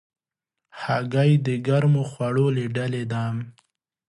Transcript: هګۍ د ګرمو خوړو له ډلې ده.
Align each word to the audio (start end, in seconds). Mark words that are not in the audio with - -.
هګۍ 0.81 1.31
د 1.45 1.47
ګرمو 1.67 2.03
خوړو 2.11 2.45
له 2.55 2.63
ډلې 2.75 3.03
ده. 3.11 3.23